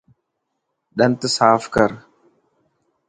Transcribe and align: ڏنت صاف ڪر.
ڏنت 0.97 1.21
صاف 1.35 1.61
ڪر. 1.75 1.89